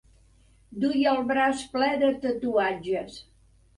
Duia 0.83 1.11
el 1.11 1.21
braç 1.33 1.61
ple 1.75 1.91
de 2.05 2.11
tatuatges. 2.25 3.21